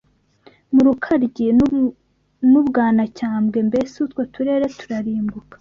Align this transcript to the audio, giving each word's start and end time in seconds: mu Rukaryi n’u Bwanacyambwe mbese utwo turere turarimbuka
mu 0.73 0.81
Rukaryi 0.87 1.47
n’u 2.51 2.61
Bwanacyambwe 2.67 3.57
mbese 3.69 3.93
utwo 4.05 4.21
turere 4.33 4.65
turarimbuka 4.79 5.47